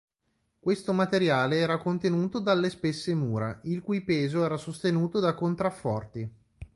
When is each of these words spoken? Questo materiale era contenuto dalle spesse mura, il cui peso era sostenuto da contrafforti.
Questo 0.59 0.93
materiale 0.93 1.57
era 1.57 1.77
contenuto 1.77 2.39
dalle 2.39 2.71
spesse 2.71 3.13
mura, 3.13 3.59
il 3.65 3.83
cui 3.83 4.01
peso 4.01 4.43
era 4.43 4.57
sostenuto 4.57 5.19
da 5.19 5.35
contrafforti. 5.35 6.31